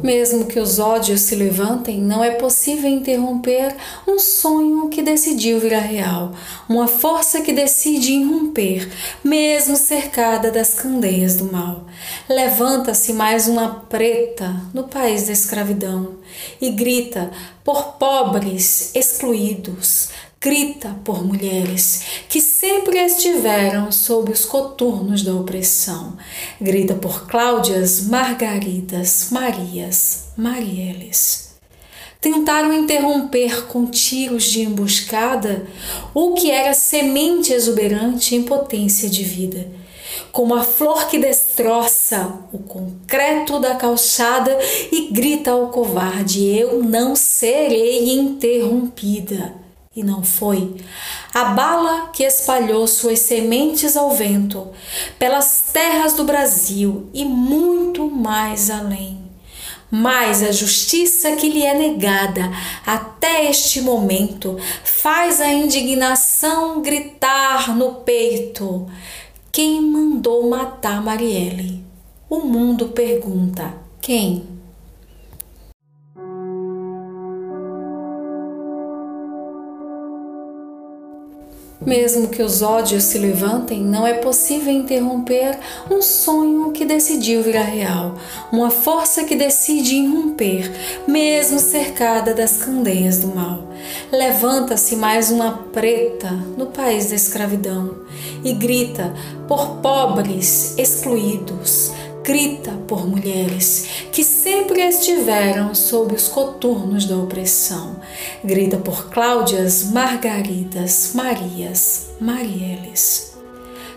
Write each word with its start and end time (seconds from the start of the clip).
Mesmo 0.00 0.46
que 0.46 0.60
os 0.60 0.78
ódios 0.78 1.22
se 1.22 1.34
levantem, 1.34 2.00
não 2.00 2.22
é 2.22 2.30
possível 2.30 2.88
interromper 2.88 3.74
um 4.06 4.16
sonho 4.16 4.88
que 4.88 5.02
decidiu 5.02 5.58
virar 5.58 5.80
real, 5.80 6.32
uma 6.68 6.86
força 6.86 7.40
que 7.40 7.52
decide 7.52 8.12
irromper, 8.12 8.88
mesmo 9.24 9.76
cercada 9.76 10.52
das 10.52 10.74
candeias 10.74 11.36
do 11.36 11.50
mal. 11.50 11.84
Levanta-se 12.28 13.12
mais 13.12 13.48
uma 13.48 13.86
preta 13.88 14.54
no 14.72 14.84
país 14.84 15.26
da 15.26 15.32
escravidão 15.32 16.14
e 16.60 16.70
grita 16.70 17.32
por 17.64 17.94
pobres 17.94 18.92
excluídos, 18.94 20.10
grita 20.40 20.96
por 21.04 21.24
mulheres 21.24 22.02
que 22.28 22.40
sempre 22.40 22.98
estiveram 22.98 23.90
sob 23.90 24.30
os 24.30 24.44
coturnos 24.44 25.22
da 25.22 25.34
opressão, 25.34 26.16
grita 26.60 26.94
por 26.94 27.26
Cláudias, 27.26 28.02
Margaridas, 28.02 29.28
Marias, 29.32 30.28
Marieles. 30.36 31.48
Tentaram 32.20 32.72
interromper 32.72 33.66
com 33.66 33.86
tiros 33.86 34.44
de 34.44 34.62
emboscada 34.62 35.66
o 36.14 36.34
que 36.34 36.50
era 36.50 36.74
semente 36.74 37.52
exuberante 37.52 38.34
em 38.34 38.42
potência 38.42 39.08
de 39.08 39.22
vida. 39.22 39.68
Como 40.32 40.54
a 40.54 40.62
flor 40.62 41.08
que 41.08 41.18
destroça 41.18 42.40
o 42.52 42.58
concreto 42.58 43.60
da 43.60 43.76
calçada 43.76 44.56
e 44.90 45.12
grita 45.12 45.52
ao 45.52 45.68
covarde: 45.68 46.44
Eu 46.44 46.82
não 46.82 47.14
serei 47.14 48.10
interrompida 48.10 49.67
e 49.98 50.04
não 50.04 50.22
foi. 50.22 50.76
A 51.34 51.46
bala 51.46 52.10
que 52.12 52.22
espalhou 52.22 52.86
suas 52.86 53.18
sementes 53.18 53.96
ao 53.96 54.12
vento, 54.12 54.68
pelas 55.18 55.70
terras 55.72 56.12
do 56.12 56.22
Brasil 56.22 57.10
e 57.12 57.24
muito 57.24 58.08
mais 58.08 58.70
além. 58.70 59.18
Mas 59.90 60.42
a 60.42 60.52
justiça 60.52 61.32
que 61.32 61.48
lhe 61.48 61.64
é 61.64 61.74
negada 61.74 62.52
até 62.86 63.50
este 63.50 63.80
momento 63.80 64.56
faz 64.84 65.40
a 65.40 65.52
indignação 65.52 66.80
gritar 66.80 67.74
no 67.74 67.94
peito. 67.94 68.86
Quem 69.50 69.80
mandou 69.80 70.48
matar 70.48 71.02
Marielle? 71.02 71.84
O 72.30 72.40
mundo 72.40 72.88
pergunta: 72.88 73.74
quem? 74.00 74.57
Mesmo 81.80 82.26
que 82.26 82.42
os 82.42 82.60
ódios 82.60 83.04
se 83.04 83.18
levantem, 83.18 83.80
não 83.80 84.04
é 84.04 84.14
possível 84.14 84.72
interromper 84.72 85.56
um 85.88 86.02
sonho 86.02 86.72
que 86.72 86.84
decidiu 86.84 87.40
virar 87.40 87.62
real, 87.62 88.16
uma 88.50 88.68
força 88.68 89.22
que 89.22 89.36
decide 89.36 89.94
irromper, 89.94 90.72
mesmo 91.06 91.60
cercada 91.60 92.34
das 92.34 92.56
candeias 92.56 93.20
do 93.20 93.28
mal. 93.28 93.68
Levanta-se 94.10 94.96
mais 94.96 95.30
uma 95.30 95.52
preta 95.72 96.30
no 96.56 96.66
país 96.66 97.10
da 97.10 97.14
escravidão 97.14 97.94
e 98.42 98.52
grita 98.52 99.14
por 99.46 99.76
pobres 99.76 100.76
excluídos, 100.76 101.92
grita 102.28 102.72
por 102.86 103.08
mulheres 103.08 103.86
que 104.12 104.22
sempre 104.22 104.82
estiveram 104.82 105.74
sob 105.74 106.14
os 106.14 106.28
coturnos 106.28 107.06
da 107.06 107.16
opressão, 107.16 107.96
grita 108.44 108.76
por 108.76 109.08
Cláudias, 109.08 109.84
Margaridas, 109.84 111.12
Marias, 111.14 112.08
Marieles. 112.20 113.32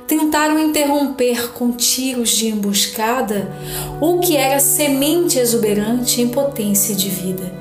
Tentaram 0.08 0.58
interromper 0.58 1.52
com 1.52 1.74
tiros 1.74 2.30
de 2.30 2.48
emboscada 2.48 3.54
o 4.00 4.20
que 4.20 4.38
era 4.38 4.62
semente 4.62 5.38
exuberante 5.38 6.22
em 6.22 6.30
potência 6.30 6.96
de 6.96 7.10
vida. 7.10 7.54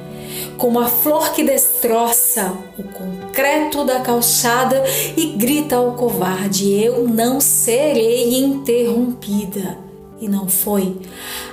Como 0.57 0.79
a 0.79 0.87
flor 0.87 1.33
que 1.33 1.43
destroça 1.43 2.53
o 2.79 2.85
concreto 2.85 3.85
da 3.85 4.01
calçada 4.01 4.85
e 5.17 5.33
grita 5.33 5.75
ao 5.77 5.95
covarde: 5.95 6.81
Eu 6.81 7.09
não 7.09 7.41
serei 7.41 8.39
interrompida 8.39 9.90
e 10.21 10.29
não 10.29 10.49
foi. 10.49 10.97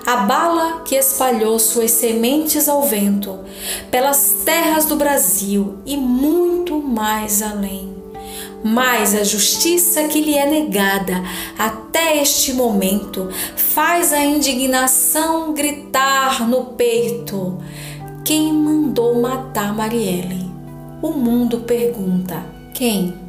A 0.06 0.18
bala 0.18 0.82
que 0.82 0.96
espalhou 0.96 1.58
suas 1.58 1.92
sementes 1.92 2.68
ao 2.68 2.84
vento, 2.84 3.40
pelas 3.90 4.38
terras 4.44 4.86
do 4.86 4.96
Brasil 4.96 5.78
e 5.86 5.96
muito 5.96 6.78
mais 6.80 7.42
além. 7.42 7.96
Mas 8.64 9.16
a 9.16 9.24
justiça 9.24 10.04
que 10.06 10.20
lhe 10.20 10.36
é 10.36 10.50
negada 10.50 11.24
até 11.58 12.22
este 12.22 12.54
momento 12.54 13.30
faz 13.56 14.12
a 14.12 14.24
indignação 14.24 15.54
gritar 15.54 16.48
no 16.48 16.66
peito. 16.66 17.60
Quem 18.26 18.52
mandou 18.52 19.22
matar 19.22 19.74
Marielle? 19.74 20.52
O 21.02 21.12
mundo 21.12 21.60
pergunta: 21.60 22.44
quem? 22.74 23.27